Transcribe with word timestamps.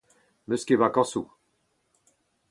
Ne'm 0.45 0.53
eus 0.55 0.65
ket 0.67 0.79
vakañsoù. 0.81 1.25